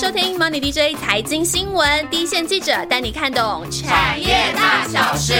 [0.00, 5.34] 收听 Money DJ 财经新闻，第一线记者带你看懂产业大小事。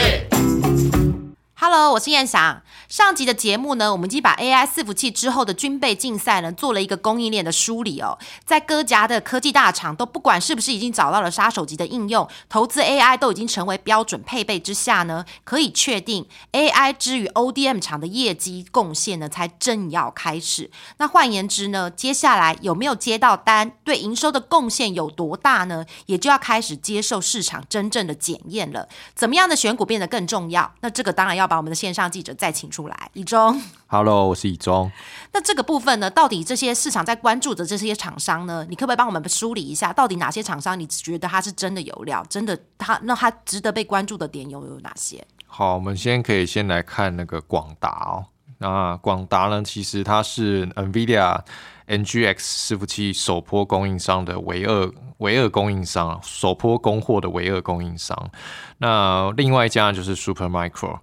[1.61, 2.63] Hello，我是燕翔。
[2.89, 8.17] 上集的节目呢，我们已经把 AI 伺服器之后的军备竞赛呢，做了一个供应链的梳理哦。
[8.45, 20.71] 在各家的科技大厂都不管是不是已经找到了杀手级的应用，投资 AI 都已经成为标准配备之下呢，可以确定 AI 之于 ODM 厂的业绩贡献呢，才正要开始。
[20.99, 25.85] 那换言之呢，接下来有没有接到单，对营收的贡献有多大呢？
[26.07, 28.89] 也就要开始接受市场真正的检验了。
[29.17, 30.73] 怎么样的选股变得更重要？
[30.83, 32.79] 那这个当然要把我们的线上记者再请出。
[32.79, 34.89] 出来，以中， Hello，我是以中。
[35.33, 45.27] 那这个部分呢，到底这些市场在关注的这些厂商呢，你可不可以帮我们梳理一下，到底哪些厂商你觉得它是真的有料，真的它那它值得被关注的点有有哪些？
[45.49, 48.27] 好，我们先可以先来看那个广达哦。
[48.59, 51.41] 那广达呢，其实它是 NVIDIA
[51.89, 58.31] NGX 伺服器首波供应商的唯二唯二供应商，首波供货的唯二供应商。
[58.79, 60.99] 那另外一家就是 Supermicro。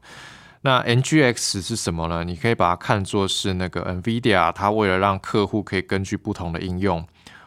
[0.62, 2.24] 那 NGX 是什么呢？
[2.24, 7.06] 你可以把它看作是那个 NVIDIA，它为了让客户可以根据不同的应用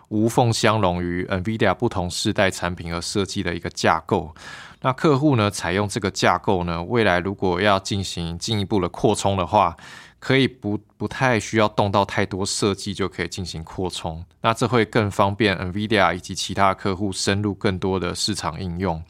[0.08, 4.34] 无缝相容于 NVIDIA 不同世代产品而设计的一个架构。
[4.82, 9.76] 那客户呢，采用这个架构呢，未来如果要进行进一步的扩充的话，
[10.18, 14.24] 可以不不太需要动到太多设计就可以进行扩充。
[14.40, 19.02] 那这会更方便 NVIDIA 以及其他客户深入更多的市场应用。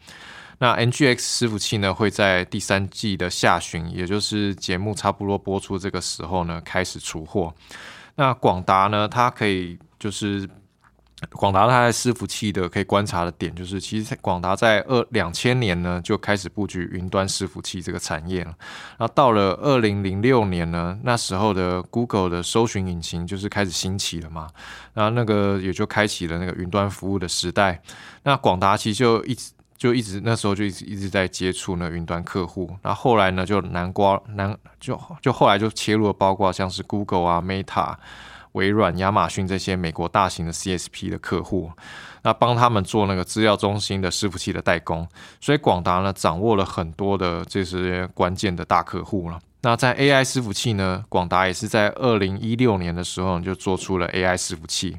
[0.59, 7.55] 那 NGX 伺服器呢，会在第三季的下旬，也就是节目差不多播出这个时候呢，开始出货。
[8.17, 10.49] 那广达呢，它可以就是
[11.31, 18.55] 广达它在伺服器的可以观察的点，就是其实广达在二两千年呢就开始布局云端伺服器这个产业了。
[18.99, 24.49] 那到了二零零六年呢，那时候的 Google 的搜寻引擎就是开始兴起了嘛，
[24.95, 27.83] 那那个也就开启了那个云端服务的时代。
[28.23, 29.53] 那广达其实就一直。
[29.79, 37.95] 就一直那时候就一直一直在接触那云端客户，那后来呢就南瓜南就就后来就切入了，包括像是 Google 啊、Meta、
[38.53, 41.71] 微软、亚马逊这些美国大型的 CSP 的客户，
[42.23, 45.07] 那帮他们做那个资料中心的伺服器的代工，
[45.41, 49.39] 所以广达呢掌握了很多的这些关键的大客户了。
[49.63, 54.97] 那在 AI 伺服器呢，广达也是在二零一六年的时候就做出了 AI 伺服器。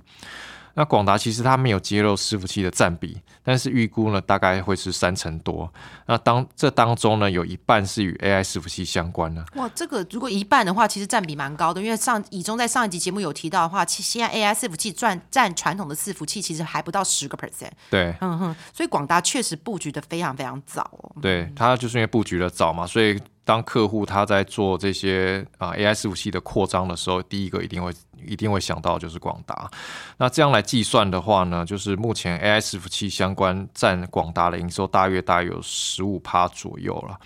[0.80, 5.70] 那广达其实它没有揭露伺服器的占比，但是预估呢大概会是三成多。
[6.06, 9.46] 那当这当中呢有一半是与 AI 伺服器相关的。
[9.56, 11.82] 哇，这个如果一半的话，其实占比蛮高的。
[11.82, 17.72] 因为上以中在上一集节目有提到的话，其现在 AI 伺服器占占传统的伺服器其实还不到十个 percent。
[17.90, 21.12] 对，嗯哼，所以广达确实布局的非常非常早哦。
[21.22, 23.20] 对，它就是因为布局的早嘛，所以。
[23.46, 27.92] 当客户他在做这些啊 AI 伺服器的扩张的时候，第一个一定会
[28.26, 29.70] 一定会想到就是广达。
[30.18, 37.20] 那这样来计算的话呢，就是目前 AI 伺服器相关占广达的营收大约大约有十五趴左右了。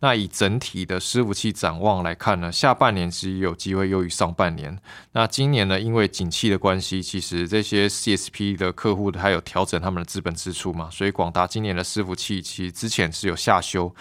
[0.00, 4.78] 那以整体的伺服器展望来看呢，下半年其实有机会优于上半年。
[5.12, 13.94] 那今年呢，因为景气的关系，其实这些 CSP 的客户还有调整他们的资本支出嘛，所以广达今年的伺服器其实之前是有下修。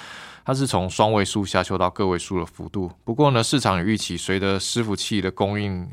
[0.49, 5.87] 它是从双位数下修到个位数的幅度，不过呢，市场预期随着伺服器的供应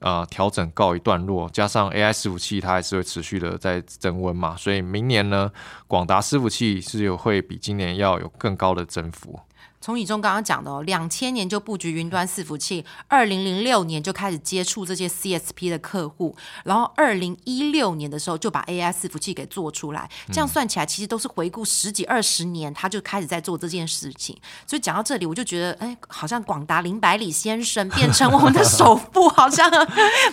[0.00, 5.50] 呃调整告一段落，加上 AI 伺服器它还是会持续的在增温嘛，所以明年呢，
[5.86, 9.40] 广达伺服器是有会比今年要有更高的增幅。
[9.82, 16.34] 从以中刚刚讲的哦，两千年就布局云端伺服器，二零零六年就开始接触这些 CSP 的客户，
[16.64, 20.08] 然后二零一六年的时候就把 AI 伺服器给做出来。
[20.28, 24.38] 这样算起来，其实都是回顾十几二十年，他就开始在做这件事情。
[24.66, 29.68] 所以讲到这里，我就觉得，哎，好像广达林百里先生变成我们的首富，好像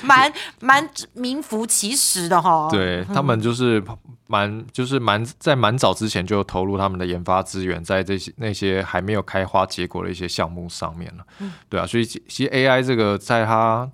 [0.03, 2.69] 蛮蛮名副其实的哈。
[2.69, 3.83] 对他们就是
[4.31, 9.39] 蛮就是蛮在蛮早之前就投入他们的研发资源，在这些那些还没有开。
[9.39, 11.25] 开花结果的一些项目上面了，
[11.69, 13.89] 对啊，所以其实 AI 这个在它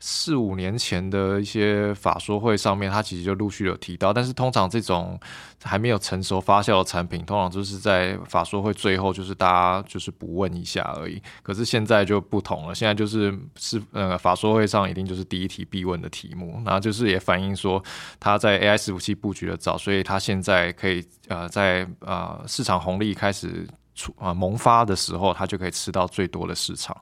[0.00, 5.20] 四五年前的一些法说会上面，它其实就陆续有提到，但是通常这种
[5.62, 11.22] 还没有成熟发酵的产品，通常就是在法说会最后就是大家就是不问一下而已。
[11.42, 17.82] 可是现在就不同了，现在就是是呃法说会上一定就是第一题必问的题目，然后就是也反映说
[18.18, 24.14] 它在 AI 伺服器布局的早，所以它现在可以呃在呃市场红利开始出。
[24.18, 26.96] 啊，萌发的时候，它就可以吃到最多的市场。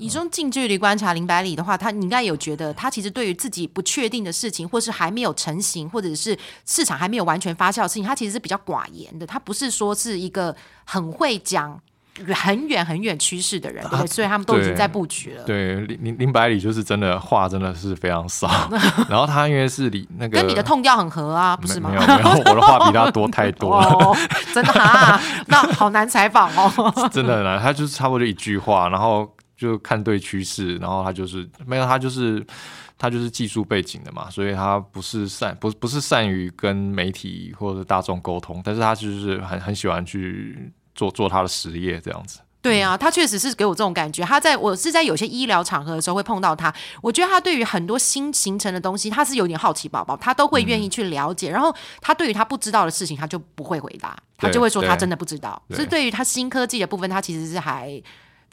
[0.00, 9.26] 以这种近距离观察林百里的话，他你应该有觉得，他其实对于自己不确定的事情，或是还没有成型，或者是市场还没有完全发酵的事情，他其实是比较寡言的。
[9.26, 11.78] 他不是说是一个很会讲
[12.34, 14.06] 很远很远趋势的人，对不对？
[14.06, 15.44] 所以他们都已经在布局了。
[15.44, 18.48] 对，林林林百里就是真的话真的是非常少，
[19.08, 21.90] 然后他因为是李那个跟你的痛调很合啊，不是吗？
[21.90, 24.16] 没有没有，我的话比他多太多了， 哦，
[24.54, 27.08] 真的啊， 那好难采访哦。
[27.12, 27.60] 真的很难。
[27.60, 32.42] 他就是差不多一句话，然后就看对趋势，然后他就是没有他就是
[32.96, 42.40] 他就是技术背景的嘛，所以他不是善不不是善于跟媒体或者大众沟通，但是他就是很很喜欢去做做他的实业这样子。
[42.62, 44.22] 对啊，他确实是给我这种感觉。
[44.24, 51.50] 他在我是在有些医疗场合的时候会碰到他，我觉得他对于很多新形成的东西，他是有点好奇宝宝，他都会愿意去了解。
[51.50, 55.62] 然后他对于他不知道的事情，他就不会回答，他就会说他真的不知道。
[55.68, 58.02] 对所以对于他新科技的部分，他其实是还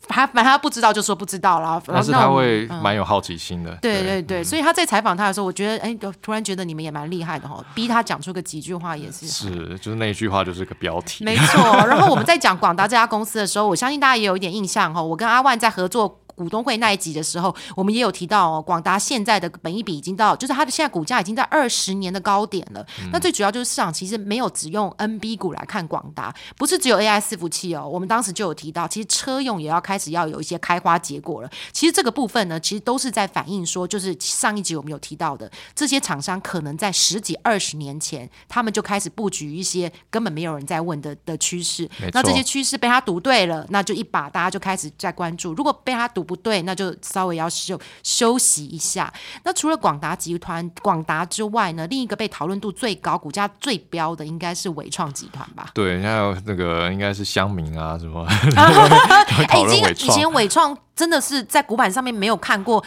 [0.08, 1.82] 他反正他不知道就说不知道啦。
[1.88, 3.78] 但是他会嗯蛮有好奇心的。
[3.82, 11.24] 对对对，所以他在采访他的时候，我觉得哎，突然觉得你们也蛮厉害的哈，逼他讲出个几句话也是是，就是那一句话就是个标题。
[11.24, 15.02] 没错，然后我们在讲广达这家公司的时候，我相信大家也有一点印象哈。
[15.02, 16.20] 我跟阿万在合作。
[16.38, 22.86] 股东会那一集的时候，我们也有提到哦，广达现在的本益比已经到，就是它的现在股价已经在二十年的高点了。
[23.12, 27.89] 那最主要就是市场其实没有只用 NB 股来看广达，不是只有 AI 伺服器哦。
[27.92, 31.50] 我们当时就有提到，其实车用也要开始要有一些开花结果了。
[31.72, 41.90] 其实这个部分呢，其实都是在反映说，就是上一集我们有提到的，这些厂商可能在十几二十年前，他们就开始布局一些根本没有人在问的的趋势。
[42.13, 45.56] 那这些趋势被他读对了，那就一把大家就开始在关注。
[45.56, 49.12] 如果被他读不对，那就稍微要休休息一下。
[49.44, 55.72] 那除了广达集团、广达之外呢，另一个被讨论度最高、股价最标的，应该是伟创集团吧？
[55.74, 62.84] 对，还有那个应该是乡民啊什么， 哎，讨已经以前伟创真的是在股板上面没有看过，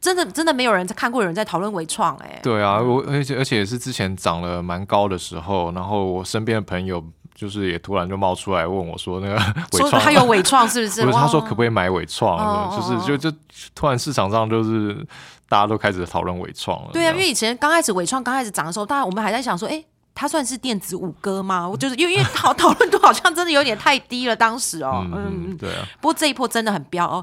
[0.00, 2.38] 真的真的没有人看过有人在讨论伟创哎。
[2.42, 7.02] 对啊，我而且而且是之前涨了蛮高的时候，然后我身边的朋友
[7.36, 9.38] 就是也突然就冒出来问我说，那个
[9.78, 11.04] 说他有伟创是不是？
[11.06, 12.74] 不是他说可不可以买伟创？
[12.74, 13.36] 就是就就
[13.74, 15.06] 突然市场上就是
[15.48, 16.90] 大家都开始讨论伟创了。
[16.92, 19.84] 对啊，因为以前刚开始伟创刚开始涨的时候，大家我们还在想说，哎。
[20.18, 21.68] 它算是电子五哥吗？
[21.68, 25.86] 我就是因为因为讨讨论度好像真的有点太低了，当时哦，嗯嗯，嗯，对啊。
[26.00, 27.22] 不过这一波真的很飙哦，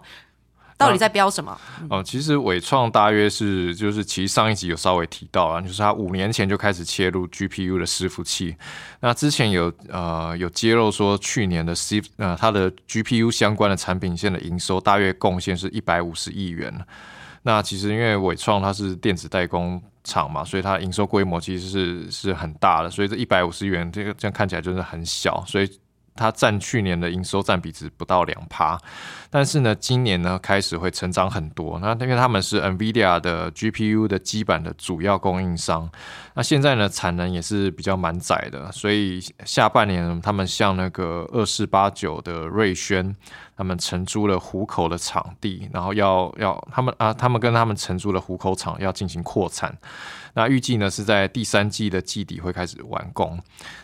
[0.78, 1.58] 到底在标什么？
[1.90, 8.56] 哦，其实伟创大约是就是其实上一集有稍微提到啊，就是它五年前就开始切入 GPU 的伺服器。
[9.00, 16.74] 那之前有呃有揭露说，去年的 C 呃它的 GPU 相关的产品线的营收大约贡献是一百五十亿元。
[17.44, 25.70] 那其实因为伟创它是电子代工厂嘛，所以它营收规模其实是是很大的，所以这一百五十元这个这样看起来就是很小，所以
[26.16, 28.78] 它占去年的营收占比值不到两趴。
[29.30, 31.80] 但是呢，今年呢开始会成长很多。
[31.80, 35.90] 那因为他们是 NVIDIA 的 GPU 的基板的主要供应商，
[36.36, 43.16] 那现在呢产能也是比较满载的，所以下半年他们向那个二四八九的瑞轩，
[43.58, 49.76] 他们承租了虎口的场地，然后要要他们啊，他们跟他们承租了虎口厂要进行扩产。
[50.36, 53.40] 那预计呢是在第三季的季底会开始完工。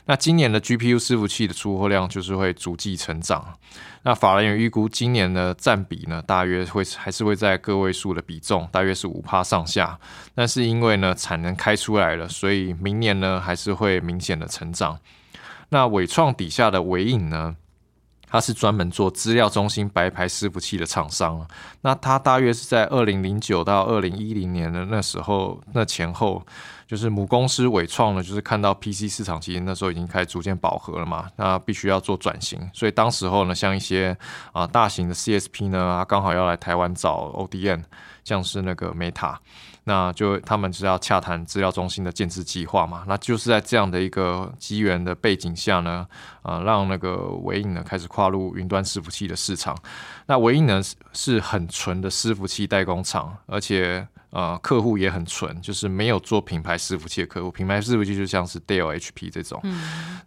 [0.05, 3.57] 那今年的 GPU 伺服器的出货量就就是会逐季成长。
[4.03, 9.97] 那法人也预估今年的占比呢，大约会还是会在个位数的比重，大约是五趴上下。
[10.35, 14.99] 但是因为呢产能开出来了，所以明年呢还是会明显的成长。
[15.69, 17.55] 那伟创底下的伟影呢？
[18.29, 21.45] 它是专门做资料中心白牌伺服器的厂商，
[21.81, 26.45] 那它大约是在二零零九到二零一零年的那时候，那前后
[26.87, 34.15] 就是母公司伟创呢，就是看到 PC 市场其实那时候已经开始逐渐饱和了嘛，那必须要做转型，所以当时候呢，像一些
[34.51, 37.83] 啊、大型的 CSP 呢，它刚好要来台湾找 ODM，
[38.23, 39.35] 像是那个 Meta。
[39.85, 46.05] 那就他们是要洽谈资料中心的建制计划嘛，那就是在这样的一个机缘的背景下呢，
[46.43, 49.75] 呃，让那个维影呢开始跨入云端伺服器的市场。
[50.27, 57.49] 那维影呢是是很纯的伺服器代工厂，而且呃客户也很纯，就是没有做品牌伺服器的客户。
[57.49, 59.59] 品牌伺服器就像是 Dell、HP 这种，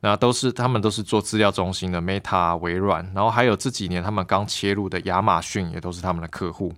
[0.00, 6.74] 那都是他们都是做资料中心的 Meta、微软，然后还有这几年他们刚切入的亚马逊也都是他们的客户。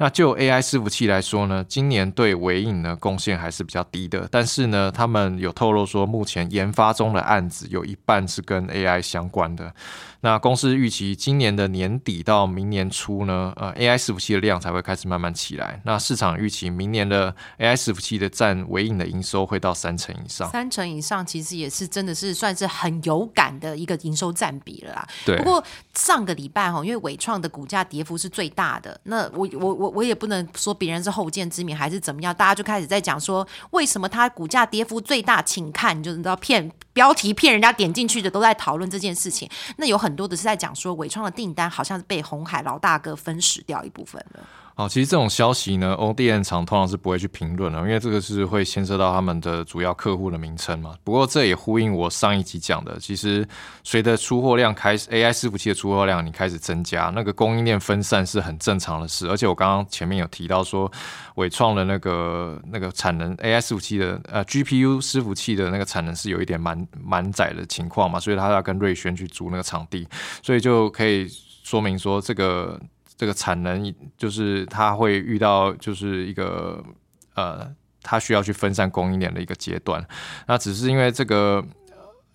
[0.00, 9.74] 那就 AI 伺服器来说呢，今年对微影呢贡献还是比较低的，但是呢，他们有透露说，目前研发中的案子有一半是跟 AI 相关的。
[10.22, 15.80] 那公司预期今年的年底到明年初呢，呃，AI 伺服器的量才会开始慢慢起来。
[15.84, 20.48] 那市场预期明年的 AI 伺服器的占微影的营收会到三成以上。
[20.50, 25.08] 三成以上，其实也是真的是算是很有感的一个营收占比了啦。
[25.26, 25.62] 对不过
[25.94, 36.70] 上个礼拜哈，因为伟创的股价跌幅是最大的，那我我我我也不能说别人是后见之明还是怎么样，大家就开始在讲说为什么它股价跌幅最大，请看，你就知道骗。
[36.92, 39.48] 标题骗人家点进去的都在讨论这件事情。
[39.76, 44.40] 那有很多的是在讲说，伟创的订单好像是被红海老大哥分食掉一部分了。
[44.80, 50.94] 好，其实这种消息呢，ODM 厂通常是不会去评论的，因为这个是会牵涉到他们的主要客户的名称嘛。
[51.04, 53.46] 不过这也呼应我上一集讲的，其实
[53.84, 59.28] 随着出货量开始，AI 伺服器的出货量你开始增加，那个供应链分散是很正常的事。
[59.28, 60.90] 而且我刚刚前面有提到说，
[61.34, 70.08] 伟创的那个那个产能，AI 伺服器的呃 GPU 伺服器的那个产能是有一点满满载的情况嘛，所以他要跟瑞轩去租那个场地，
[70.42, 71.28] 所以就可以
[71.62, 72.80] 说明说这个。
[73.20, 76.82] 这个产能就是它会遇到就是一个
[77.34, 77.70] 呃，
[78.02, 80.02] 它需要去分散供应链的一个阶段。
[80.46, 81.62] 那只是因为这个。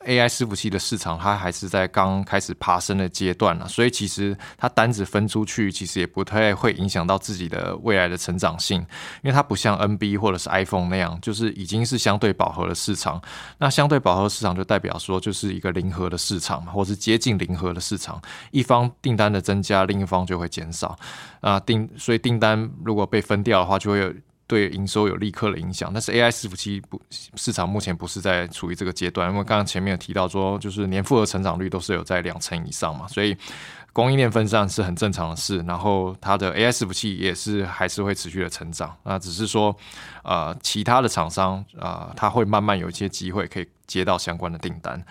[0.05, 8.79] AI 伺服器的市场，它还是在刚开始爬升的阶段了，所以其实它单子分出去，其实也不太会影响到自己的未来的成长性，
[9.21, 13.21] 因为它不像 NB 或者是 iPhone 那样，就是已经是相对饱和的市场。
[13.57, 18.21] 那相对饱和市场就代表说，就是一个零和的市场，或是接近零和的市场，
[18.51, 20.97] 一方订单的增加，另一方就会减少
[21.41, 21.59] 啊。
[21.59, 24.13] 订所以订单如果被分掉的话，就会有。
[24.47, 33.35] 对营收有立刻的影响，但是 AI 伺服器不市场目前不是在处于这个阶段，因为刚刚前面有提到说，就是年复合成长率都是有在两成以上嘛，所以
[33.91, 35.57] 供应链分散是很正常的事。
[35.67, 39.75] 然后它的 AI 伺服器也是还是会持续的成长，那只是说
[40.23, 45.03] 呃其他的厂商啊，它会慢慢有一些机会可以接到相关的订单。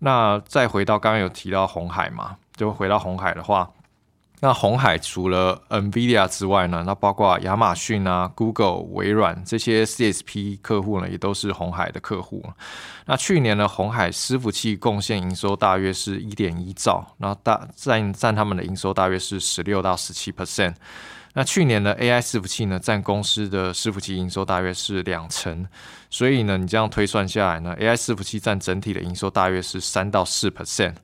[0.00, 3.70] 那再回到刚刚有提到红海嘛，就回到红海的话。
[4.44, 12.44] 那红海除了 NVIDIA 之外呢，那包括亚马逊啊、Google、微软这些 CSP 客户呢，也都是红海的客户。
[13.06, 20.74] 那去年呢，红海伺服器贡献营收大约是一点一兆，那大占占他们的营收大约是十六到十七 percent。
[21.32, 25.66] 那去年的 AI 伺服器呢，占公司的伺服器营收大约是两成，
[26.10, 30.96] 所以呢，你这样推算下来呢，AI 伺服器占整体的营收大约是三到四 percent。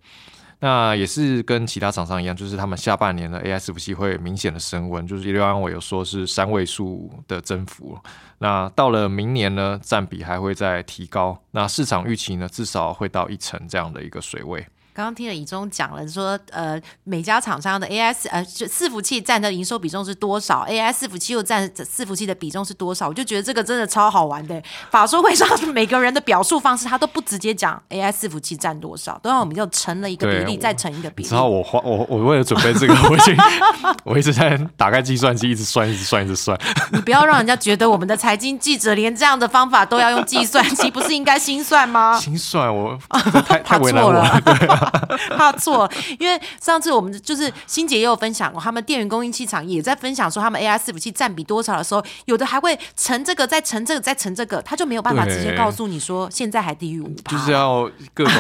[0.61, 7.99] 那也是跟其他厂商一样，就是他们下半年的 AI 伺服器会明显的升温，就是刘安伟有说是三位数的增幅。
[8.39, 11.43] 那到了明年呢，占比还会再提高。
[11.53, 14.67] 那市场预期呢，至少会到一成这样的一个水位。
[14.93, 23.09] 刚刚听了以中讲了，说呃每家厂商的 AI 呃伺服器占的营收比重是多少？AI 伺服器又占伺服器的比重是多少？
[23.09, 24.61] 我就觉得这个真的超好玩的。
[24.91, 31.29] 法说会上每个人的表述方式，他都不直接讲 AI 伺服器占多少，都让我们就乘了一个比例，再乘一个比例。
[31.31, 33.37] 然后我花我我为了准备这个， 我已经
[34.05, 36.59] 我一直在打开计算机，一直算，一直算，一直算。
[36.93, 42.19] 你不要让人家觉得我们的财经记者连这样的方法都要用计算机，不是应该心算吗？
[42.21, 42.99] 心算我
[43.47, 44.80] 太太为难我了。
[45.37, 58.35] 怕错，因为上次我们就是欣姐也有分享过，他们电源供应器厂也在分享说他们 AI 伺服器占比多少的时候，有的还会乘这个，再乘这个，再乘这个，他就没有办法直接告诉你说现在还低于五，就是要各种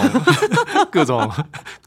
[0.90, 1.30] 各种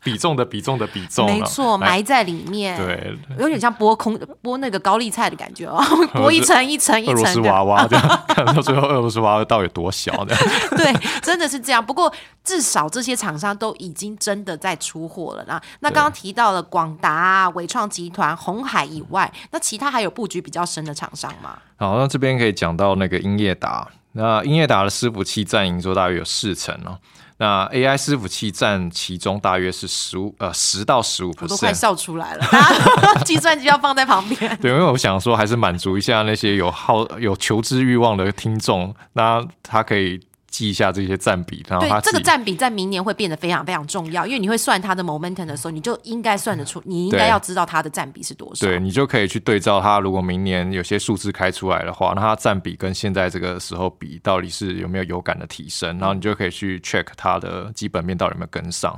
[0.04, 5.84] 比重的比重的比重，没错，埋在里面，对，有点像剥空剥那个高丽菜的感觉哦，
[6.14, 10.36] 剥一层一层一层，俄罗斯娃娃这样，看到最后俄罗斯娃娃到底多小的，
[10.76, 11.84] 对，真的是这样。
[11.84, 12.12] 不过
[12.44, 14.78] 至少这些厂商都已经真的在。
[14.84, 21.58] 出货了那那刚刚提到了广达、伟创集团、红海以外，那其他还有布局比较深的厂商吗？
[21.78, 27.00] 好，那这边可以讲到那个英业达，那英业达的伺服器占营收大约有四成哦。
[27.38, 32.46] 那 AI 伺服器占其中大约是十五呃十到十五，我都快笑出来了。
[33.24, 40.20] 计算机要放在旁边，对，因为我想说还是满足一下那些有好有求知欲望的听众，那他可以。
[40.54, 48.64] 记一下这些占比，然后对这个占比在明年会变得非常非常重要，因为你会算它的 momentum 的时候，你就应该算得出，你应该要知道它的占比是多少。
[48.64, 55.98] 对你就可以去对照它，如果明年有些数字开出来的话，那它占比跟现在这个时候比，到底是有没有有感的提升？
[55.98, 58.94] 然后你就可以去 check 它的基本面到底有没有跟上。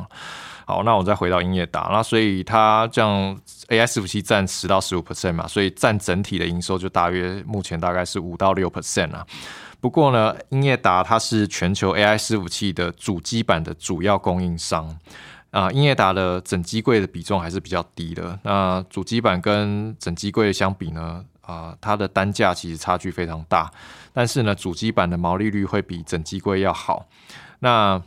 [0.65, 9.25] 好，那我再回到音乐达，那所以它这样 AI 伺服器占十到十五 percent 嘛，所以占整体的营收就大约目前大概是五到六 percent 啊。
[9.79, 14.98] 不过呢，英业达它是全球 AI 伺服器的主机板的主要供应商
[15.51, 15.70] 啊。
[15.72, 18.39] 英业达的整机柜的比重还是比较低的。
[18.44, 23.72] 那主机板跟整机柜相比呢，啊，它的单价其实差距非常大。
[24.12, 27.05] 但是呢，主机板的毛利率会比整机柜要好。
[27.60, 28.01] 那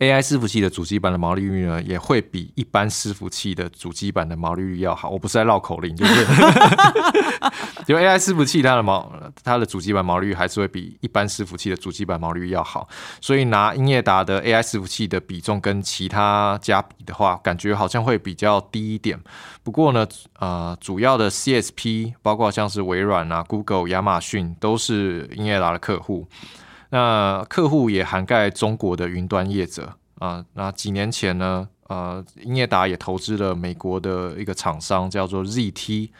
[0.00, 5.10] AI 伺服器的主机板的毛利率呢，也会比一般伺服器的主机板的毛利率要好。
[5.10, 6.26] 我不是在绕口令，就是，
[7.86, 9.12] 因为 AI 伺服器它的毛，
[9.44, 12.88] 它的主机板毛利率还是会比一般伺服器的主机板毛利率要好。
[13.20, 19.20] 所以拿英业达的 AI 伺服器的比重跟其他家比的话，感觉好像会比较低一点。
[19.62, 26.26] 不过呢，呃，主要的 CSP 包括像是微软啊、Google、亚马逊都是英业达的客户。
[26.90, 30.44] 那客户也涵盖中国的云端业者啊。
[30.54, 36.10] 那几年前呢，呃，英业达也投资了美国的一个厂商，叫做 ZT。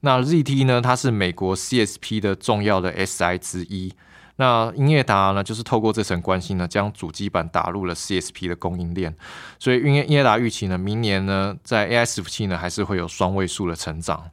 [0.00, 3.94] 那 ZT 呢，它是美国 CSP 的重要的 SI 之一。
[4.36, 9.14] 那英业达呢，就是透过这层关系呢，将主机板打入了 CSP 的供应链。
[9.58, 14.30] 所以英业英业达预期呢，明年呢，在 AI 伺服器呢，还是会有双位数的成长。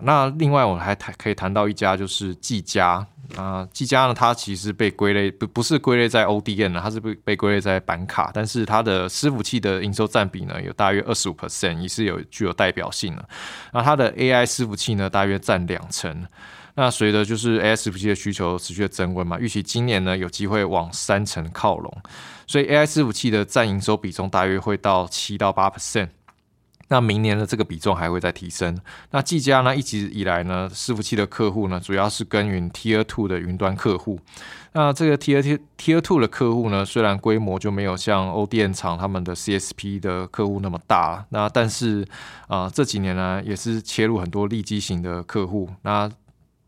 [0.00, 13.28] 那另外我们还谈可以谈到一家就是技嘉啊，技嘉呢，它其实被归类不不是归类在 ODN 的，它是被被归类在板卡，但是它的伺服器的营收占比呢有大约二十五 percent，也是有具有代表性的。
[13.72, 16.26] 那它的 AI 伺服器呢大约占两成。
[16.76, 21.96] 那随着就是 AI 伺服器的需求持续的增温嘛，预期今年呢有机会往三成靠拢，
[22.46, 26.08] 所以 AI 伺服器的占营收比重大约会到七到八 percent。
[26.88, 28.78] 那明年的这个比重还会再提升。
[29.10, 34.18] 那技嘉呢，一直以来呢，伺服器的客户呢，主要是耕耘 Tier Two 的云端客户。
[34.72, 42.06] 那这个 Tier Tier Two 的客户呢，虽然规模就没有像欧电厂他们的 CSP 的客户那么大，那但是
[42.48, 45.70] 啊，这几年呢，也是切入很多利基型的客户。
[45.82, 46.10] 那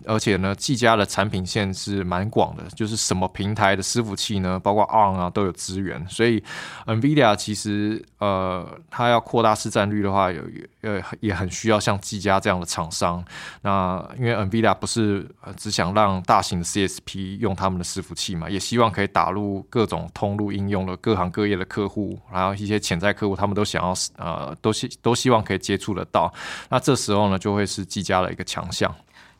[0.05, 6.07] 而且呢，技嘉的产品线是蛮广的，就是什么平台的伺服器呢，包括 ARM 啊都有资源。
[6.09, 6.43] 所以
[6.85, 10.43] NVIDIA 其实呃，它要扩大市占率的话，有
[10.83, 13.25] 呃也很需要像技嘉这样的厂商。
[13.63, 15.27] 那因为 NVIDIA 不是
[15.57, 26.33] 只想让大型的 CSP 用他们的伺服器嘛，也希望可以打入各种通路应用的各行各业的客户，然后一些潜在客户，他们都想要呃，都希都希望可以接触得到。
[26.69, 28.95] 那这时候呢，就会是技嘉的一个强项。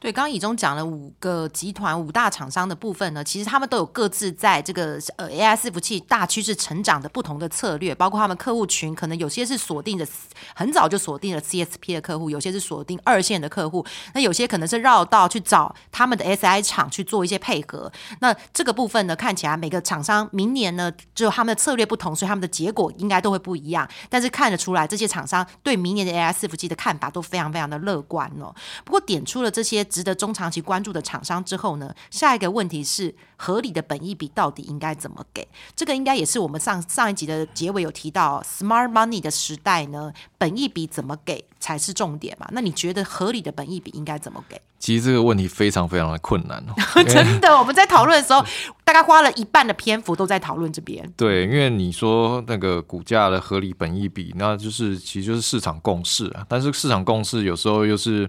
[0.07, 10.07] 对，刚刚以中讲了五个集团五大厂商的部分呢，其实他们都有各自在这个呃 AI 伺服器大趋势成长的不同的策略，包括他们客户群，可能有些是锁定的
[10.55, 13.85] 很早就锁定了 CSP 的客户，有些是锁定二线的客户，
[14.15, 17.91] 那有些可能是绕道去找他们的 SI 厂去做一些配合。
[18.21, 23.89] 那这个部分呢，看起来每个厂商明年呢，就他们的策略不同，所以他们的结果应该都会不一样。
[24.09, 28.55] 但是看得出来，这些厂商对明年的 AI 伺服器的看法都非常非常的乐观哦。
[28.85, 29.85] 不过点出了这些。
[29.97, 35.49] 值得中长期关注的厂商之后呢，下一个问题是合理的本益比到底应该怎么给？
[35.75, 42.47] 这个应该也是我们上上一集的结尾有提到，smart money 的时代呢，本益比怎么给才是重点嘛？
[42.53, 44.61] 那你觉得合理的本益比应该怎么给？
[44.79, 46.75] 其实这个问题非常非常的困难哦，
[47.09, 47.57] 真的。
[47.59, 48.45] 我们在讨论的时候，
[48.85, 51.11] 大概花了一半的篇幅都在讨论这边。
[51.17, 56.45] 对，因为你说那个股价的合理本益比，那就是其实就是市场共识啊。
[56.47, 58.29] 但是市场共识有时候又是。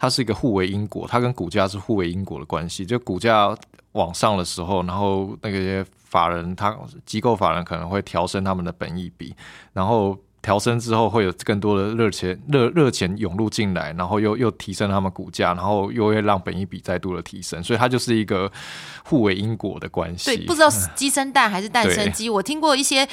[0.00, 2.84] 它是一个互为因果，它跟股价是互为因果的关系。
[2.84, 3.56] 就股价
[3.92, 9.32] 往上的时候，然后那个法人，他机构法人可能会调升他们的本益比，
[9.72, 10.18] 然后。
[10.42, 18.50] 调升之后会有更多的热钱热热钱涌入进来，然后又又提升他们股价，然后又会让本一比再度的提升，所以它就是一个
[19.04, 20.34] 互为因果的关系。
[20.34, 22.30] 对，不知道鸡生蛋还是蛋生鸡。
[22.30, 23.06] 我听过一些，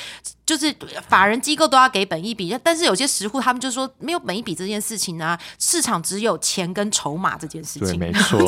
[0.46, 0.74] 就是
[1.10, 7.90] 法人机构都要给本一比，但是有些实户他们就说没有本一比这件事情啊，市场只有钱跟筹码这件事情。
[7.90, 8.40] 对，没 错。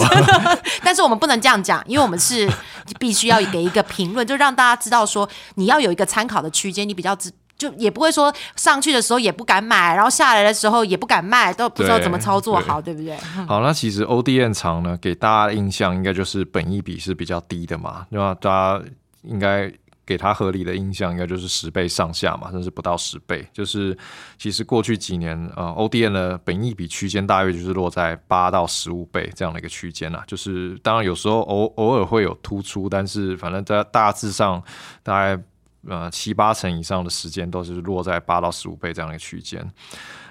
[0.81, 2.49] 但是我们不能这样讲，因为我们是
[2.97, 7.29] 必须要给一个评论，就让大家知道说你要有一个参考的区间，你比较知。
[7.59, 13.15] 就也不会说上去的时候也不敢买，然后下来的时候也不敢卖，都不知道怎么操作好，对不对？
[13.45, 18.33] 好，那其实 ODN 厂呢，给大家的印象应该就是本益比是比较低的嘛，对吧？
[18.35, 18.85] 大家
[19.23, 19.71] 应该
[20.05, 23.45] 给它合理的印象，应该就是十倍上下嘛，甚至不到十倍。
[23.53, 23.95] 就是
[24.37, 30.23] 其实过去几年，呃，ODN 的本益比区间大约就是落在八到十五倍这样的一个区间啦。
[30.25, 34.63] 就是当然有时候偶偶尔会有突出，但是反正在大致上
[35.03, 35.43] 大概。
[35.87, 39.65] 呃，七八成以上的时间都是落在八到十五倍这样的一个区间，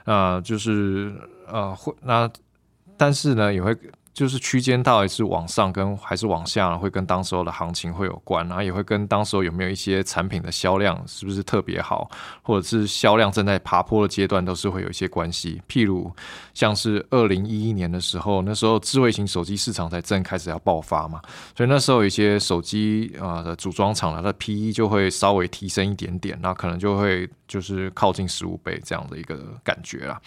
[0.04, 1.14] 呃，就是
[1.46, 2.30] 呃会那，
[2.96, 3.76] 但是呢也会。
[4.14, 12.10] 就是区间到底是往上跟还是往下，会跟当时候的行情会有关，然后也会跟当时候有没有一些产品的销量是不是特别好，
[12.42, 15.62] 或者是销量正在爬坡的阶段，都是会有一些关系。
[15.68, 16.12] 譬如
[16.58, 21.22] 像是二零一一年的时候，那时候智慧型手机市场才正开始要爆发嘛，
[21.56, 30.20] 所以那时候一些手机啊的组装厂它的 P E 就会稍微提升一点点，那可能就会就是靠近十五倍这样的一个感觉啦。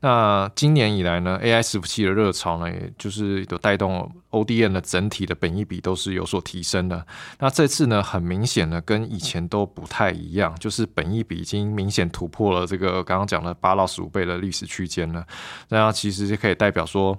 [0.00, 7.06] 那今年以来呢，AI 伺服器的热潮呢，也就是有带动 ODN 的整体的本益比都是有所提升的。
[7.38, 15.26] 那这次呢，很明显的跟以前都不太一样，就是本益比已经明显突破了这个刚刚讲的八到十五倍的历史区间了。
[15.70, 17.18] 那其实就可以代表说。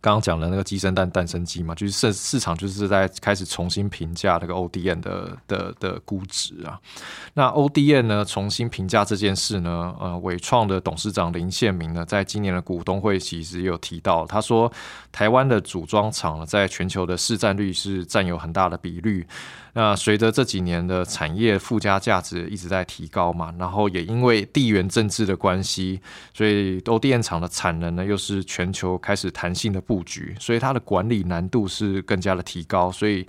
[0.00, 6.80] 刚刚讲的那个鸡生蛋，蛋生鸡嘛，就是市市场就是在开始重新评价那个 ODN 的的的估值啊。
[7.34, 14.72] 那 ODN 呢重新评价这件事呢，呃，伟创的董事长林宪明呢，在今年的股东会其实也有提到，他说
[15.12, 19.26] 台湾的组装厂在全球的市占率是占有很大的比率。
[19.72, 26.00] 那随着这几年的产业附加价值一直在提高嘛，然后也因为地缘政治的关系，
[26.34, 33.26] 所以 ODN 厂的产能呢又是全球开始弹性的布局，所以它的管理难度是更加的提高，所以。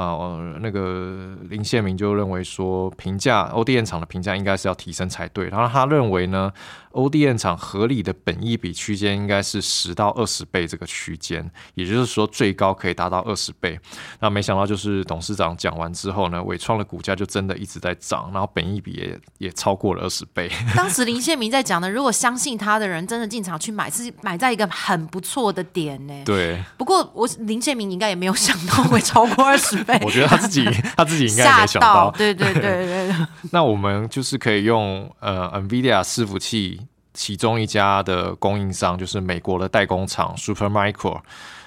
[0.00, 5.48] 啊，那个林宪明就认为说，评价欧电厂的评价应该是要提升才对。
[5.48, 6.50] 然后他认为呢，
[6.92, 13.78] 欧电厂合理的本益比区间应该是十到二十倍这个区间，也就是说最高可以达到二十倍。
[14.20, 20.50] 那没想到就是董事长讲完之后呢，伟创的股价就真的一直在涨，然后本益比也也超过了二十倍。
[20.74, 26.14] 当时林宪明在讲的，如果相信他的人真的进场去买，是买在一个很不错的点呢。
[26.24, 26.58] 对。
[26.78, 29.84] 不过我林宪明应该也没有想到会超过二十。
[30.02, 30.64] 我觉得他自己
[30.96, 33.14] 他自己应该没想到，对对对对。
[33.52, 36.80] 那我们就是可以用呃，NVIDIA 伺服器
[37.14, 41.20] 其中一家的供应商，就是美国的代工厂 Supermicro。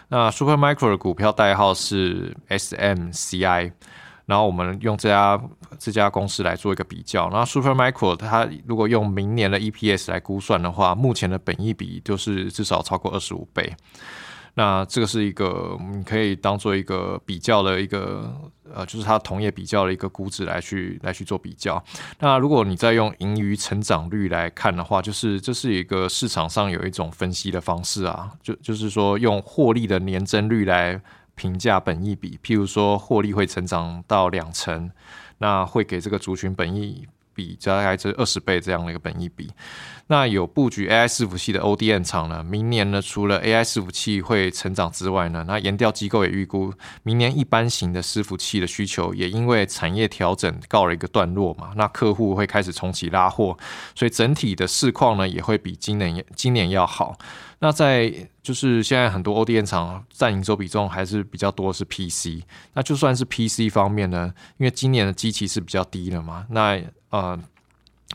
[0.09, 3.71] 那 Supermicro 的股票代号是 SMCI。
[4.25, 5.37] 然后我们用这家
[5.77, 7.27] 这家公司来做一个比较。
[7.29, 13.75] 然后 Supermicro 它如果用明年的 EPS 来估算的话，目前的本益比就是至少超过二十五倍。
[14.55, 18.31] 那这个是一个你可以当做一个比较的一个
[18.73, 21.83] 呃，就是它同业比较的一个估值来去来去做比较。
[22.19, 31.01] 那如果你再用盈余成长率来看的话，就是这是一个市场上有一种分析的方式啊，就就是说用获利的年增率来
[31.35, 34.91] 评价本益比，譬如说获利会成长到两成，
[35.39, 37.07] 那会给这个族群本益。
[37.35, 39.49] 比大概这二十倍这样的一个本益比，
[40.13, 46.71] 那有布局 AI 伺服器的 ODN 厂呢，明年呢除了 AI 伺服器会成长之外呢，那研调机构也预估
[47.01, 53.57] 明年一般型的伺服器的需求也因为产业调整告了一个段落嘛，那客户会开始重启拉货，
[53.95, 57.17] 所以整体的市况呢也会比今年今年要好。
[57.57, 67.39] 那在就是现在很多 ODN 厂占营收比重还是比较多是 PC，那就算是 PC 方面呢，因为今年的机器是比较低的嘛，那呃，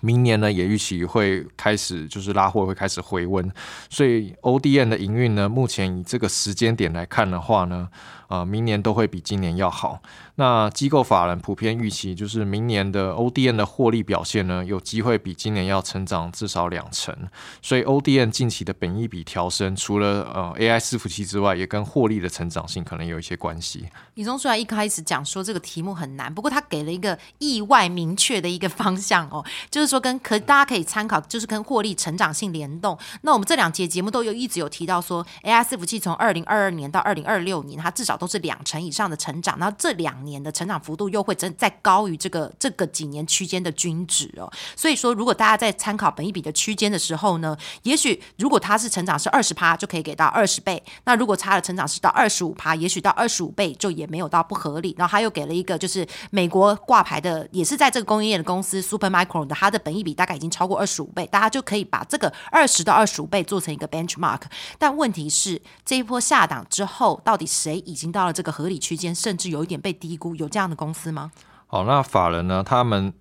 [0.01, 3.51] 明年呢也预期会开始就是拉货会开始回温，
[3.91, 7.89] 所以 ODN 的营运呢，目前以这个时间点来看的话呢。
[8.29, 10.01] 啊，明年都会比今年要好。
[10.37, 17.13] 那机构法人普遍预期，就是明年的 ODN 的获利表现呢，有机会比今年要成长至少两成。
[17.61, 23.89] 所以 ODN 近期的本益比调升，除了呃 AI 伺服器之外，也跟获利的成长性可能有一些关系。
[24.15, 32.97] 李宗虽然一开始讲说这个题目很难，不过他给了一个意外明确的一个 方向哦，就是说跟可大家可以参考，就是跟获利成长性联动。
[33.23, 44.51] 那我们这两节节目都有一直有提到说，AI 伺服器从二零二二年到二零二六年，它至少都是两成以上的成长，然后这两年的成长幅度又会真再高于这个这个几年区间的均值哦。
[44.77, 54.95] 所以说，如果大家在参考本一比的区间的时候呢，也许如果它是成长是二十趴，就可以给到二十倍；那如果它的成长是到二十五趴，也许到二十五倍就也没有到不合理。
[54.99, 64.43] 然后他又给了一个就是美国挂牌的，也是在这个供应链的公司 Supermicro 的，它的本一比大概已经超过二十五倍，大家就可以把这个二十到二十五倍做成一个 benchmark。
[64.79, 68.49] 但问题是，这一波下档之后，到底谁已经到了这个？
[68.59, 71.31] 合理区间，甚至有一点被低估，有这样的公司吗？
[71.69, 72.61] 好，那法人呢？
[72.67, 73.13] 他们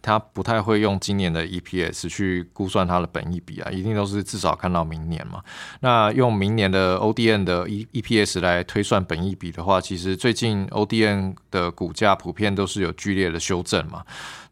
[0.00, 5.42] 他不太会用今年的 EPS 去估算它的本益比啊，一定都是至少看到明年嘛。
[5.80, 14.04] 那用明年的 ODN 的 E EPS 来推算本益比的话，其实最近 ODN 的股价普遍都是有剧烈的修正嘛。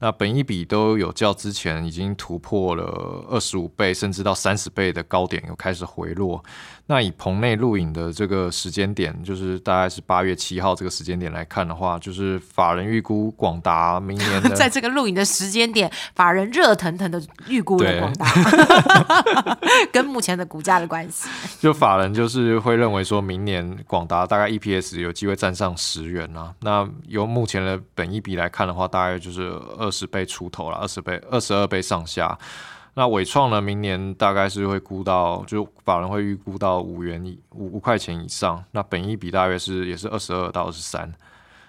[0.02, 6.42] 那本一比都有较之前已经突破了二十五倍，甚至到三十倍的高点，又开始回落。
[6.86, 18.26] 那以棚内录影的这个时间点，就是大概是八月七号这个时间点来看的话，就是法人预估广达明年， 在这个录影的时间点，法人热腾腾的预估了广达，
[19.92, 21.28] 跟目前的股价的关系。
[21.60, 26.52] 就法人就是会认为说明年广达大概 EPS 有机会站上十元啊。
[26.62, 29.42] 那由目前的本一比来看的话，大概就是
[29.78, 29.91] 二。
[29.92, 32.36] 十倍出头了，二十倍、二十二倍上下。
[32.94, 33.60] 那伟创呢？
[33.60, 38.62] 明年大概是会估到，就法人会预估到五元以五五块钱以上。
[38.72, 41.10] 那本一比大约是也是二十二到二十三。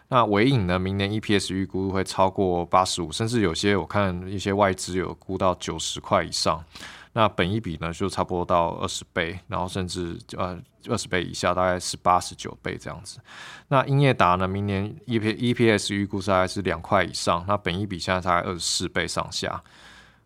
[0.10, 0.78] 那伟影呢？
[0.78, 6.64] 明年 EPS 预估会超过八十五，甚至有些我看一些外资有估到九十块以上。
[7.14, 13.20] 那本一比呢，就差不多到二十倍，然后甚至呃二十倍以下，大概是八十九倍这样子。
[13.68, 19.62] 那英业达呢，明年 EP EPS 预估大概是两块以上，那本一比现在大概二十四倍上下。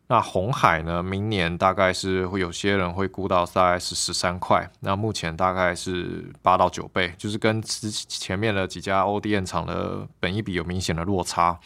[0.10, 11.60] 那红海呢，明年大概是会有些人会估到大概是十三块，那目前大概是八到九倍，就是跟之前面的几家 ODM 厂的本一比有明显的落差。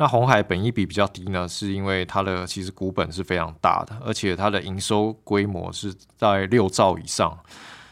[0.00, 7.38] 那红海本益比比较低呢，是因为它的其实股本是非常大的，而且它的营收规模是在六兆以上。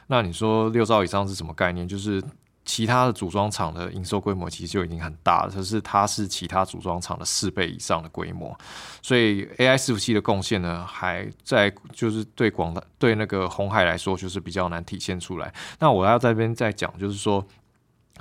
[0.07, 1.87] 那你说六兆以上是什么概念？
[1.87, 2.25] 就是
[2.65, 8.59] 其他的组装厂的营收规模其实就已经很大了，可是它是其他组装厂的四倍以上的规模，
[9.03, 15.53] 所以 AI 伺服器的贡献呢，还在就是对广大对那个红海来说，就是比较难体现出来。
[15.79, 17.47] 那我要这边再讲，就是说，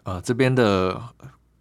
[0.03, 1.01] 呃，这边的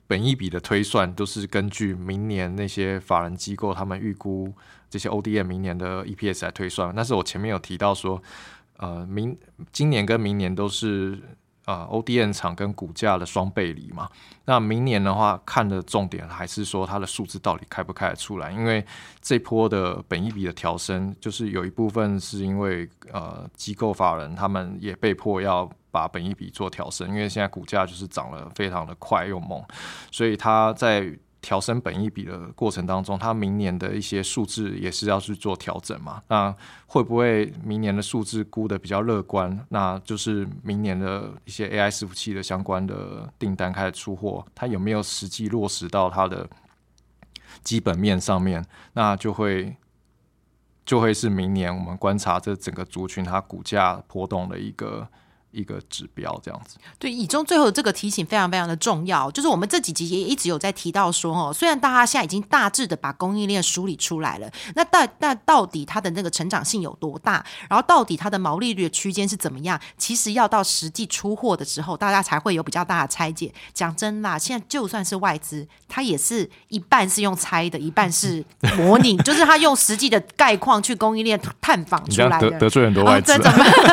[0.07, 4.53] 本益比的推算都是根据明年那些法人机构他们预估
[4.89, 6.93] 这些 ODM 明年的 EPS 来推算。
[6.95, 8.23] 但是我前面有提到说。
[8.79, 9.35] 呃，明
[9.73, 11.19] 今年跟明年都是
[11.65, 14.07] 呃 ODN 厂跟股价的双背离嘛。
[14.45, 18.53] 那明年的话，看的重点还是说它的数字到底开不开得出来。
[18.53, 18.85] 因为
[19.23, 29.65] 这波的本益比的调升，就是有一部分是因为呃机构法人他们也被迫要把本益比做调升，因为现在股价就是涨得非常的快又猛，
[30.11, 31.19] 所以它在。
[31.43, 36.21] 调升本益比的过程当中，它明年的一些数字也是要去做调整嘛？
[36.27, 36.53] 那
[36.89, 39.57] 会不会明年的数字估的比较乐观？
[39.69, 46.49] 那就是明年的一些 AI 伺服器的相关的订单开始出货，它有没有实际落实到它的
[47.63, 48.65] 基本面上面？
[48.95, 49.77] 那就会
[50.85, 55.07] 就会是明年我们观察这整个族群它股价波动的一个。
[55.57, 73.53] 一个指标这样子，对以中最后这个提醒非常非常的重要，就是我们这几集也一直有在提到说，哦，虽然大家现在已经大致的把供应链梳理出来了，那到那到底它的那个成长性有多大，然后到底它的毛利率的区间是怎么样，其实要到实际出货的时候，大家才会有比较大的拆解。
[73.73, 78.45] 讲真啦，现在就算是外资，它也是一半是用猜的，一半是
[78.77, 83.33] 模拟，就是他用实际的概况去供应链探访出来的， 得罪很多外资，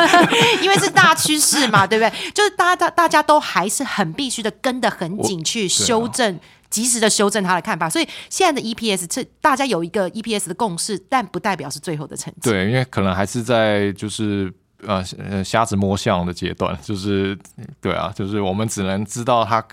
[0.62, 1.53] 因为是大趋势。
[1.58, 1.86] 是嘛？
[1.88, 2.30] 对不对？
[2.32, 6.38] 就是大家大大家都还是很必须的跟得很紧去修正，
[6.70, 7.88] 及时的修正他的看法。
[7.88, 12.50] 所以现在的 EPS 这大家有一个 EPS 的共识，但不代表是最后的成绩。
[12.50, 16.76] 对，因为可能还是在就是呃呃瞎子摸象的阶段。
[16.82, 17.38] 就是
[17.80, 19.64] 对啊，就是我们只能知道它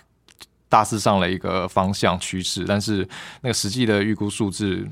[0.69, 3.07] 大致上的一个方向趋势，但是
[3.41, 4.87] 那个实际的预估数字。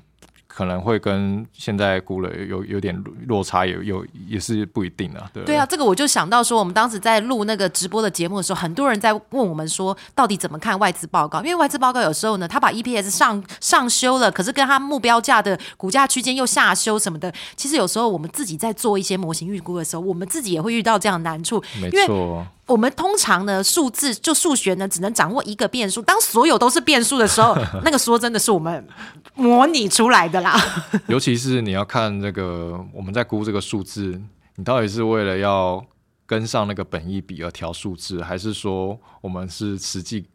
[0.60, 2.94] 可能会跟现在估了有有点
[3.28, 5.32] 落差，有有也是不一定啊。
[5.34, 11.40] 对对啊，这个我就想到说，我们当时在录那个直播的节目的时候，很多人在问我们说，到底怎么看外资报告？
[11.44, 17.34] 因为外资报告有时候呢，他把 EPS 上上修了，可是跟他目标价的股价区间又下修什么的。
[17.56, 21.64] 其实有时候我们自己在做一些模型预估的时候，我们自己也会遇到这样的难处。
[21.82, 22.46] 没错。
[22.70, 26.02] 我们通常呢，数字就数学呢，只能掌握一个变数。
[26.04, 28.88] 当所有都是变数的时候， 那个说真的是我们
[29.34, 30.56] 模拟出来的啦。
[31.10, 34.22] 尤其是你要看这个，我们在估这个数字，
[34.56, 35.84] 你到底是为了要
[36.28, 40.28] 跟上那个本意比而调数字，还是说我们是实际？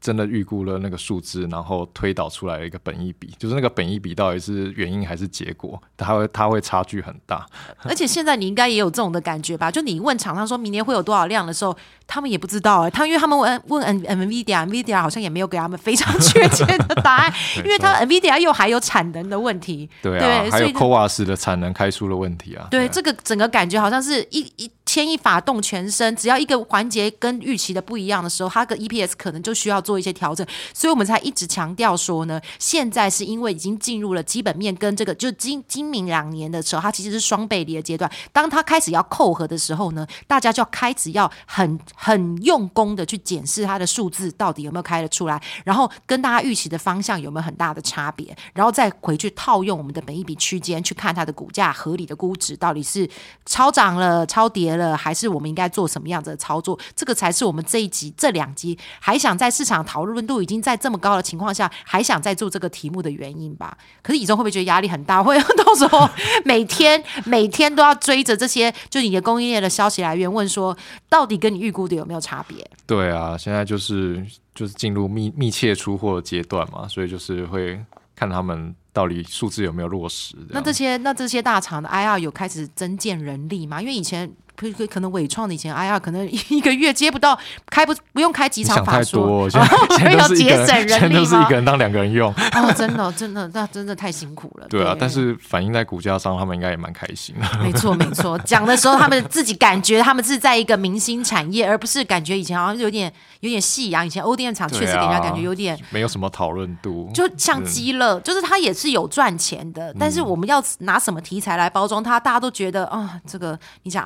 [0.00, 7.44] 真的预估了那个数字，然后推导出来一个本益比，就是那个本益比到底是原因还是结果，它会它会差距很大。
[7.82, 9.70] 而且现在你应该也有这种的感觉吧？
[9.70, 17.32] 就你问厂商说明年会有多少量的时候，他们也不知道哎，他因为他们问问 N Nvidia，Nvidia 好像也没有给他们非常确切的答案，
[17.64, 22.68] 因为他 Nvidia 又还有产能的问题，对啊，还有 c o a s 的产能开出了问题啊。
[22.70, 24.70] 对，这个整个感觉好像是一一。
[24.88, 38.10] 牵一发动全身，只要一个环节跟预期的不一样的时候，它的 EPS 可能就需要做一些调整，所以我们才一直强调说呢，现在是因为已经进入了基本面跟这个就今今明两年的时候，它其实是双背离的阶段。
[38.32, 53.06] 当它开始要扣合的时候呢，大家就要开始要很很用功的去检视它的数字到底有没有开得出来，然后跟大家预期的方向有没有很大的差别，然后再回去套用我们的每一笔区间去看它的股价合理的估值到底是
[53.44, 54.77] 超涨了、超跌。
[54.96, 56.78] 还是我们应该做什么样子的操作？
[56.94, 63.76] 这个才是我们这一集、这两集还想在市场讨论度已经在这么高的情况下，还想再做这个题目的原因吧。
[64.02, 65.22] 可是以中会不会觉得压力很大？
[65.24, 66.08] 会到时候
[66.44, 70.76] 每天每天都要追着这些就你的供应链的消息来源问说，
[71.08, 72.68] 到底跟你预估的有没有差别？
[72.86, 77.78] 对啊，现在就是就是进入密密切出货的阶段嘛，所以就是会
[78.14, 78.74] 看他们。
[78.90, 80.34] 到底数字有没有落实？
[80.48, 83.80] 那这些那这些大厂的 IR 有开始增建人力吗？
[83.80, 87.38] 因为以前可可可能伟创的以前 IR 可能一个月接不到，
[87.70, 91.20] 开不不用开几场法说， 现在要节省人力吗？
[91.20, 92.32] 都是一个人当两个人用。
[92.32, 94.66] 哦， 真的真的，那真的太辛苦了。
[94.68, 97.58] 对啊，但是反映在股价上，他们应该也蛮开心的。
[97.62, 104.04] 没错没错，讲的时候他们自己感觉他们是在一个明星产业，而不是感觉以前好像有点有点夕阳。
[104.04, 114.04] 以前欧电厂确实给人家感觉有点没有什么讨论度，就像鸡乐，就是它也是有赚钱的，但是我们要拿什么题材来包装它，大家都觉得啊，这个你讲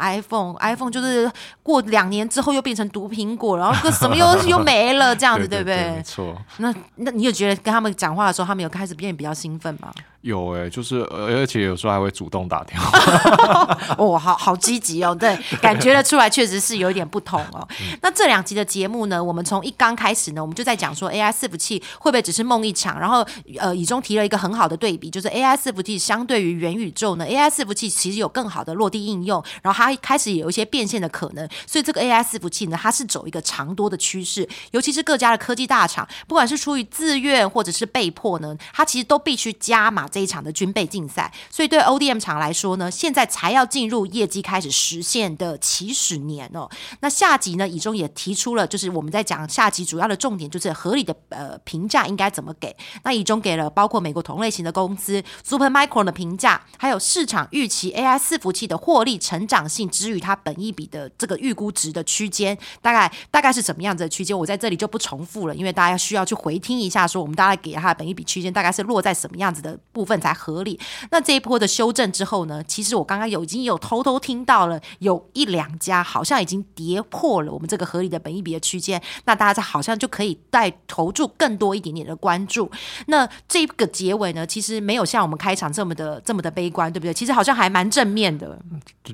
[0.61, 1.31] iPhone，iPhone 就是
[1.62, 5.76] 过两年之后又变成毒苹果，然后个什么又又没了这样子， 对不对？
[5.90, 6.37] 没错。
[6.59, 9.92] 那那你有觉得跟他们讲话的时候，他们有开始变得比较兴奋吗？
[10.22, 12.96] 有哎，就是而且有时候还会主动打电话。
[13.98, 17.66] 哦，好好积极哦，对，感觉得出来，确实是有一点不同哦。
[18.00, 23.00] 那这两集的节目呢，我们从一刚开始呢，我们就在讲说 AI 伺服器会不会只是梦一场？
[23.00, 23.26] 然后
[23.58, 31.48] 呃，以中提了一个很好的对比，就是 AI 伺服器相对于元宇宙呢，AI 伺服器其实有更好的落地应用，然后它开始有一些变现的可能。
[31.66, 40.08] 所以这个 AI 伺服器呢，它是走一个长多的趋势，尤其是各家的科技大厂，不管是出于自愿或者是被迫呢，它其实都必须加码。
[40.12, 46.68] 这一场的军备竞赛，所以对 ODM 厂来说呢，现在才要进入业绩开始实现的起始年哦。
[47.01, 52.77] 那下集呢，以中也提出了，就是我们在讲下集主要的重点，就是合理的呃评价应该怎么给。
[53.03, 64.38] 那以中给了包括美国同类型的公司 Supermicro 的评价，还有市场预期 AI 伺服器的获利成长性之于它本一比的这个预估值的区间，大概大概是什么样子的区间？
[64.38, 70.78] 我在这里就不重复了，因为大家需要去回听一下，说我们大概给它的本一比区间大概是落在什么样子的分才合理。
[71.10, 72.62] 那这一波的修正之后呢？
[72.64, 79.00] 其实我刚刚有已经有偷偷听到了，有一两家好像已经跌破了我们这个合理的本益比的区间。
[79.24, 82.70] 那大家好像就可以再投注更多一点点的关注。
[83.06, 87.12] 那这个结尾呢，其实没有像我们开场这么的这么的悲观，对不对？
[87.12, 88.58] 其实好像还蛮正面的。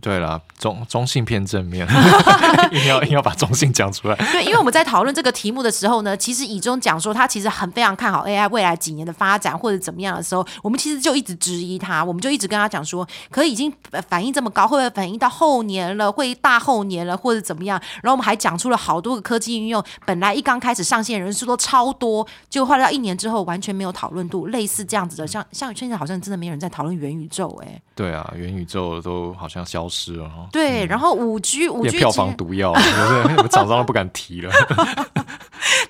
[0.00, 1.86] 对了，中中性偏正面，
[2.72, 4.14] 硬要硬要把中性讲出来。
[4.32, 13.70] 对，因为我们在讨论这个题目的时候呢，其实以中讲说他其实很非常看好 AI 未来几年的发展或者怎么样的时候，我们其实就一直质疑他，我们就一直跟他讲说，可已经
[14.08, 17.78] 反应这么高，会不会反应到后年了，会大后年了，或者怎么样？
[18.02, 32.72] 然后我们还讲出了好多个科技应用，本来一刚开始上线人数都超多，就后来到一年之后完全没有讨论度，类似这样子的，像像现在好像真的没有人在讨论元宇宙，哎，对啊，元宇宙都好像消失了，对，然后五 G 五 G 票房毒药，
[33.42, 34.52] 我早上都不敢提了。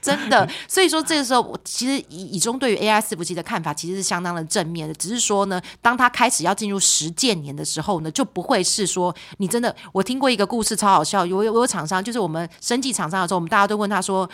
[0.01, 14.29] 真的，所以说这个时候，我其实以以中对于 AI 伺服器的看法其实是相当的正面只是说呢，当他开始要进入实践年的时候呢，就不会是说你真的，我听过一个故事超好笑，有有有厂商，就是我们生技厂商的时候，我们大家都问他说。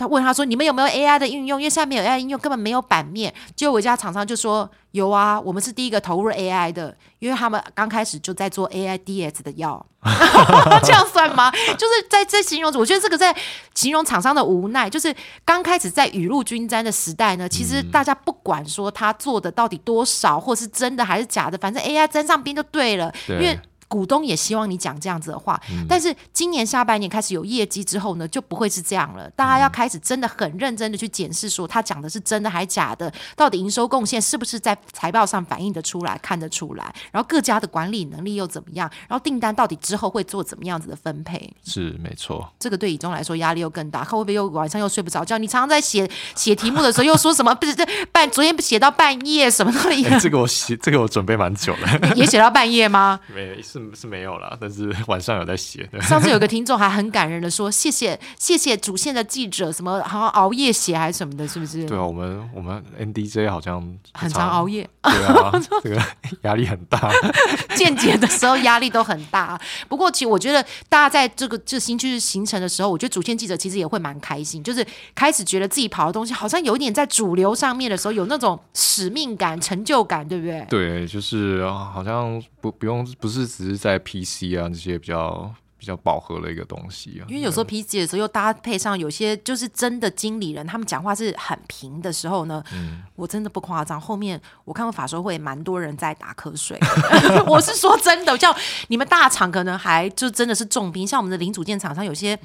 [0.00, 1.60] 他问他说：“你们有没有 AI 的应用？
[1.60, 9.84] 因为现在没有 AI 应用，根本没有版面。”结果我一家厂商就说：“有啊，我们是第一个投入 AI 的，因为他们刚开始就在做 AIDS 的药。
[10.82, 11.50] 这样算吗？
[11.76, 13.36] 就是在在形容，我觉得这个在
[13.74, 14.88] 形容厂商的无奈。
[14.88, 23.58] 就是刚开始在雨露均沾的时代呢，其实大家不管说他做的到底多少，或是真的还是假的，反正 AI 沾上边就对了，因为。”
[23.90, 29.28] 股东也希望你讲这样子的话，但是今年下半年开始有业绩之后呢，就不会是这样了。
[29.30, 41.52] 大家要开始真的很认真的去检视，说他讲的是真的还是假的，到底营收贡献是不是在财报上反映的出来、看得出来，然后各家的管理能力又怎么样，然后订单到底之后会做怎么样子的分配？
[41.64, 45.36] 是没错，这个对以中来说压力又更大，会不会又晚上又睡不着觉？
[45.36, 47.52] 你常常在写写题目的时候又说什么？
[47.56, 53.18] 不是这半昨天写到半夜什么都一这个我写这个我准备蛮久了， 也写到半夜吗？
[53.34, 53.79] 没有是。
[53.94, 55.88] 是没有啦，但是晚上有在写。
[56.02, 63.80] 上次有个听众还很感人的说：“谢谢谢谢主线的记者，什么好像熬夜写还是什么的，是不是？”对啊，我们我们 NDJ 好像
[64.12, 66.02] 很常熬夜， 对啊，这个
[66.42, 67.10] 压力很大。
[67.76, 69.60] 见解的时候压力都很大。
[69.88, 80.66] 不过其实我觉得大家在这个这新趋势形成的时候，我觉得主线记者其实也会蛮开心，就是开始觉得自己跑的东西好像有点在主流上面的时候，有那种使命感、成就感，对不对？
[80.68, 83.80] 对，就是好像不不用，不是只是。
[83.80, 93.98] 在 PC 啊这些比较比较饱和的一个东西啊，因为有时候 PC 的时候又搭配上有些就是真的经理人，他们讲话是很平的时候呢，嗯，我真的不夸张。
[93.98, 96.78] 后面我看过法说会，蛮多人在打瞌睡。
[97.48, 98.54] 我是说真的，像
[98.88, 102.38] 你们大厂可能还就真的是重兵，像我们的零组件厂商有些。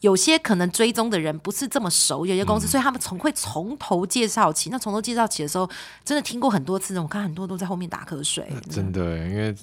[0.00, 4.68] 有些可能追踪的人不是这么熟，有些公司，所以他们从会从头介绍起。
[4.68, 5.66] 那从头介绍起的时候，
[6.04, 8.46] 真的听过很多次，我看很多都在后面打瞌睡。
[8.68, 9.56] 真的，因为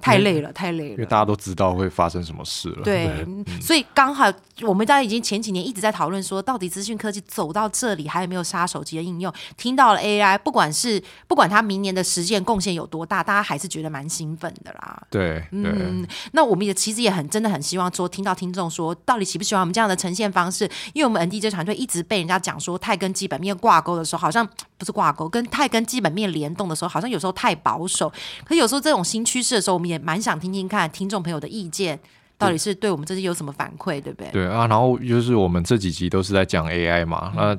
[0.00, 0.90] 太累了，太累了。
[0.90, 2.82] 因为大家都知道会发生什么事了。
[2.82, 3.24] 对，
[3.62, 4.30] 所以刚好
[4.62, 9.32] 我们大家已经前几年一直在讨论说，到底资讯科技走到这里还有没有杀手级的应用？
[9.56, 15.00] 听到了 AI，不管是不管它明年的实践贡献有多大，大家还是觉得蛮兴奋的啦。
[15.08, 19.68] 对，嗯，那我们也其实也很真的很希望说，听到听众说，到底喜不喜欢我？
[19.68, 24.48] 们这样的呈现方式，因为我们 N D J 团队一直被人家讲说太跟基本面挂钩的时候，好像
[24.78, 28.10] 不是挂钩，跟太跟基本面联动的时候，好像有时候太保守。
[28.44, 31.98] 可有时候这种新趋势的时候，我们也蛮想听听看听众朋友的意见，
[32.38, 34.30] 到底是对我们这些有什么反馈，对不对？
[34.30, 37.58] 对啊，然后就是我们这几集都是在讲 AI 嘛，那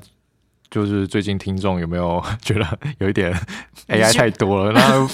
[0.72, 3.34] 就是最近听众有没有觉得有一点
[3.90, 4.72] AI 太多了？
[4.72, 5.10] 那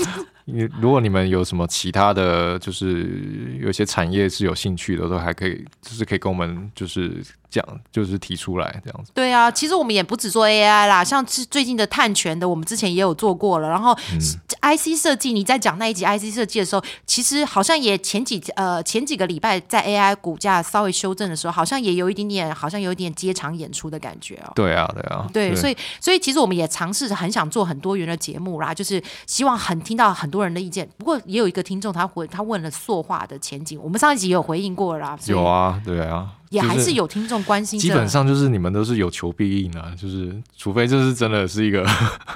[0.48, 7.24] 你如果你们有什么其他的就是有些产业是有兴趣的，都还可以，就是可以跟我们就是
[7.56, 9.12] 讲，就是提出来这样子。
[9.14, 13.70] 对啊，其实我们也不只做 AI 啦，像是最近的碳权的，我们之前也有做过了。
[13.70, 24.52] 然后 IC 设计，你在讲那一集 IC 设计的时候，其实好像也前几呃前几个礼拜在 AI 股价稍微修正的时候，好像也有一点点，好像有一点接场演出的感觉哦。
[24.54, 30.88] 对啊，对啊，对，所以所以其实我们也尝试着很想做很多元的节目啦，就是希望很听到很多人的意见。
[30.98, 35.18] 不过也有一个听众他回他问了塑化的前景，我们上一集也有回应过啦。
[35.28, 37.88] 有啊，对啊，也还是有听众关心这。
[37.88, 41.86] 基本上就是你们都是有求必应啊，就是除非这是真的是一个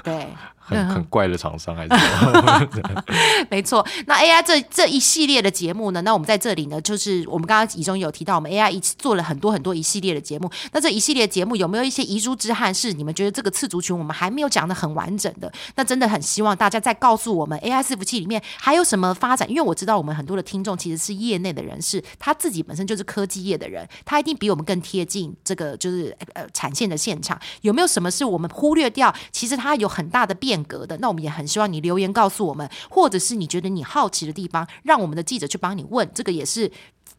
[0.02, 0.26] 对。
[0.70, 1.90] 很很怪的厂商，还是
[3.50, 10.48] 没错，那 AI 这这一系列的节目呢，那我们在这里呢，就是我们刚刚以中有提到，我们 AI 一起做了很多很多一系列的节目。
[10.70, 15.52] 那这一系列节目有没有一些遗珠之憾是你们觉得这个次族群我们还没有讲的很完整的？
[15.74, 27.38] 那真的很希望大家再告诉我们 AI 伺服器里面还有什么发展，因为我知道我们很多的听众其实是业内的人士，他自己本身就是科技业的人，他一定比我们更贴近这个就是呃产线的现场。
[27.62, 29.14] 有没有什么是我们忽略掉？
[29.32, 30.96] 其实它有很大的变革的。
[30.98, 36.08] 那我们也很希望你留言告诉我们，或者是你觉得你好奇的地方，让我们的记者去帮你问。
[36.14, 36.70] 这个也是，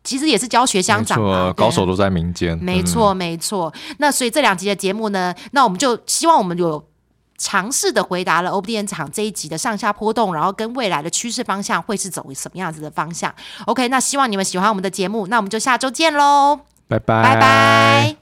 [0.03, 3.73] 其实也是教学相长嘛错，对高手都在民间，嗯没错，没错。
[3.97, 6.87] 那所以这两集的节目呢，那我们就希望我们有
[7.37, 13.33] 尝试的回答了 OBN 场这一集的上下波动，然后跟未来的趋势方向会是走什么样子的方向。
[13.65, 16.59] OK，那希望你们喜欢我们的节目，那我们就下周见喽，
[16.99, 18.15] 拜拜，